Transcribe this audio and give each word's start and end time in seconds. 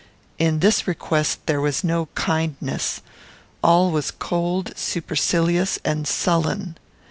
In 0.39 0.61
this 0.61 0.87
request 0.87 1.45
there 1.45 1.61
was 1.61 1.83
no 1.83 2.07
kindness. 2.15 3.01
All 3.63 3.91
was 3.91 4.09
cold, 4.09 4.75
supercilious, 4.75 5.77
and 5.85 6.07
sullen. 6.07 6.75